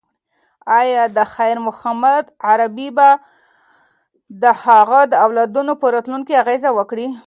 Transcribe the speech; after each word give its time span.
ایا 0.81 1.03
د 1.17 1.19
خیر 1.33 1.57
محمد 1.67 2.25
غریبي 2.47 2.89
به 2.97 3.09
د 4.43 4.45
هغه 4.63 4.99
د 5.11 5.13
اولادونو 5.25 5.73
په 5.81 5.85
راتلونکي 5.95 6.33
اغیز 6.43 6.63
وکړي؟ 6.77 7.07